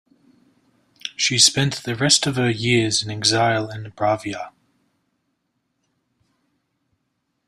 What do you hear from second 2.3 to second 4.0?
her years in exile in